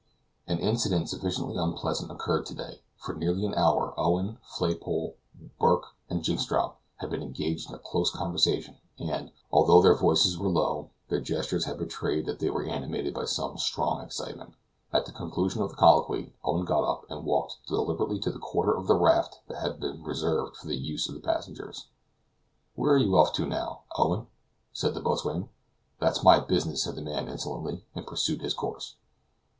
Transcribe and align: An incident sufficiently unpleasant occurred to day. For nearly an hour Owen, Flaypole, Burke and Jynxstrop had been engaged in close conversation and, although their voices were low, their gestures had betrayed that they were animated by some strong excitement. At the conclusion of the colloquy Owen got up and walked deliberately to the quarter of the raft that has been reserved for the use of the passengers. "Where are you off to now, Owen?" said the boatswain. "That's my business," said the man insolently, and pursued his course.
An 0.47 0.57
incident 0.57 1.09
sufficiently 1.09 1.57
unpleasant 1.57 2.09
occurred 2.11 2.47
to 2.47 2.55
day. 2.55 2.81
For 2.97 3.13
nearly 3.13 3.45
an 3.45 3.53
hour 3.53 3.93
Owen, 3.99 4.39
Flaypole, 4.41 5.15
Burke 5.59 5.93
and 6.09 6.23
Jynxstrop 6.23 6.73
had 6.97 7.11
been 7.11 7.21
engaged 7.21 7.69
in 7.69 7.77
close 7.83 8.09
conversation 8.09 8.77
and, 8.97 9.31
although 9.51 9.79
their 9.79 9.93
voices 9.93 10.39
were 10.39 10.49
low, 10.49 10.89
their 11.09 11.21
gestures 11.21 11.65
had 11.65 11.77
betrayed 11.77 12.25
that 12.25 12.39
they 12.39 12.49
were 12.49 12.63
animated 12.65 13.13
by 13.13 13.25
some 13.25 13.59
strong 13.59 14.01
excitement. 14.01 14.55
At 14.91 15.05
the 15.05 15.11
conclusion 15.11 15.61
of 15.61 15.69
the 15.69 15.75
colloquy 15.75 16.33
Owen 16.43 16.65
got 16.65 16.81
up 16.83 17.05
and 17.07 17.23
walked 17.23 17.57
deliberately 17.67 18.17
to 18.21 18.31
the 18.31 18.39
quarter 18.39 18.73
of 18.75 18.87
the 18.87 18.95
raft 18.97 19.41
that 19.49 19.61
has 19.61 19.73
been 19.77 20.01
reserved 20.03 20.57
for 20.57 20.65
the 20.65 20.77
use 20.77 21.07
of 21.09 21.13
the 21.13 21.21
passengers. 21.21 21.89
"Where 22.73 22.93
are 22.93 22.97
you 22.97 23.15
off 23.15 23.33
to 23.33 23.45
now, 23.45 23.83
Owen?" 23.95 24.25
said 24.73 24.95
the 24.95 25.01
boatswain. 25.01 25.49
"That's 25.99 26.23
my 26.23 26.39
business," 26.39 26.81
said 26.81 26.95
the 26.95 27.03
man 27.03 27.27
insolently, 27.29 27.85
and 27.93 28.07
pursued 28.07 28.41
his 28.41 28.55
course. 28.55 28.95